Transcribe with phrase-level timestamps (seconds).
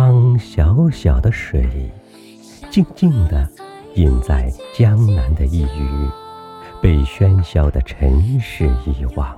[0.00, 1.92] 方小小的水，
[2.70, 3.46] 静静地
[3.96, 6.10] 隐在江南的一隅，
[6.80, 9.36] 被喧嚣的尘世遗忘。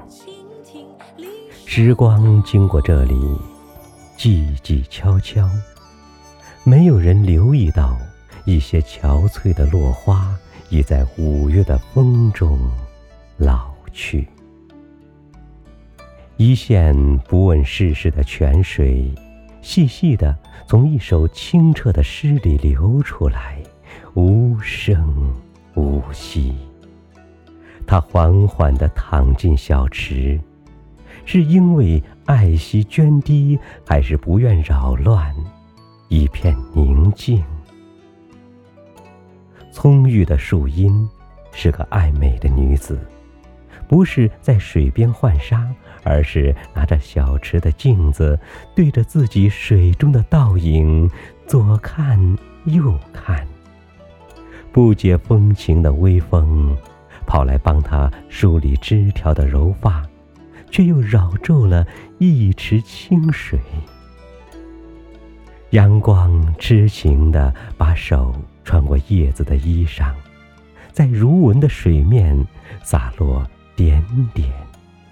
[1.66, 3.14] 时光经过这里，
[4.16, 5.50] 寂寂悄悄，
[6.62, 7.98] 没有人留意到
[8.44, 10.32] 一些憔悴的落花
[10.68, 12.56] 已在五月的风中
[13.36, 14.28] 老去。
[16.36, 19.12] 一线不问世事的泉水，
[19.60, 20.38] 细细的
[20.72, 23.62] 从一首清澈的诗里流出来，
[24.14, 25.30] 无声
[25.74, 26.54] 无息。
[27.86, 30.40] 它缓缓地淌进小池。
[31.26, 35.30] 是因为爱惜涓滴，还是不愿扰乱
[36.08, 37.44] 一片宁静？
[39.70, 41.06] 葱郁的树荫
[41.52, 42.98] 是个爱美的女子，
[43.92, 45.70] 不是在水边浣纱，
[46.02, 48.40] 而是拿着小池的镜子，
[48.74, 51.10] 对着自己水中的倒影，
[51.46, 52.18] 左看
[52.64, 53.46] 右看。
[54.72, 56.74] 不解风情的微风，
[57.26, 60.02] 跑来帮他梳理枝条的柔发。
[60.70, 63.60] 却又扰皱了一池清水。
[65.72, 68.34] 阳光痴情地把手
[68.64, 70.14] 穿过叶子的衣裳，
[70.90, 72.46] 在如纹的水面
[72.82, 73.46] 洒落
[73.82, 74.00] 点
[74.32, 74.48] 点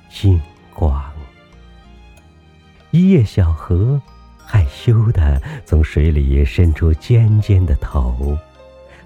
[0.09, 0.41] 星
[0.73, 1.03] 光。
[2.93, 4.01] 一叶小荷
[4.47, 8.39] 害羞地从水里伸出尖尖的头。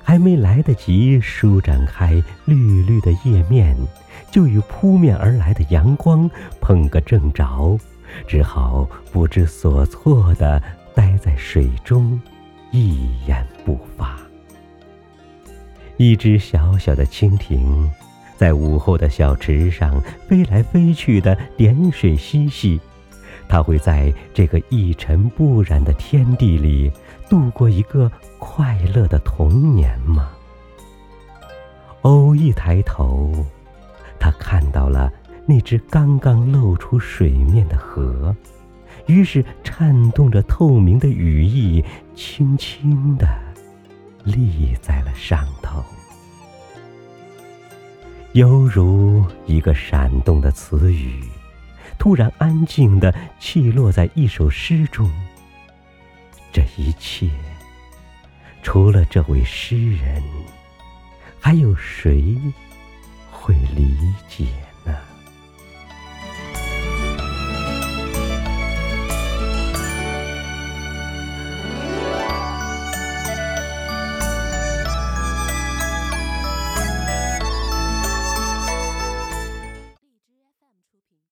[0.07, 3.75] 还没来得及舒展开绿绿的叶面，
[4.31, 6.31] 就与扑面而来的阳光
[6.61, 7.81] 碰个正着，
[8.29, 10.63] 只好不知所措地
[10.95, 12.21] 待在水中，
[12.71, 14.19] 一言不发。
[15.97, 17.91] 一只小小的蜻蜓，
[18.37, 22.81] 在午后的小池上飞来飞去的点水嬉戏。
[23.49, 26.91] 它会在这个一尘不染的天地里。
[27.27, 30.31] 度过一个快乐的童年吗？
[32.03, 33.33] 偶一抬头，
[34.21, 35.11] 他看到了
[35.47, 38.37] 那只刚刚露出水面的河，
[39.07, 41.83] 于是颤动着透明的羽翼，
[42.15, 43.27] 轻轻地
[44.23, 45.83] 立在了上头，
[48.35, 51.23] 犹如一个闪动的词语，
[52.01, 55.09] 突然安静的泣落在一首诗中。
[56.53, 57.31] 这一切，
[58.61, 60.21] 除了这位诗人，
[61.39, 62.37] 还有谁
[63.31, 63.97] 会理
[64.29, 64.47] 解？